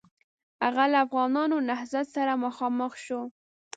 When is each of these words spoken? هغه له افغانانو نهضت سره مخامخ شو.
هغه 0.63 0.83
له 0.91 0.97
افغانانو 1.05 1.57
نهضت 1.69 2.07
سره 2.15 2.33
مخامخ 2.45 2.91
شو. 3.05 3.21